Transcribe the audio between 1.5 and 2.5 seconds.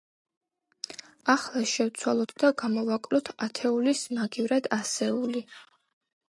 შევცვალოთ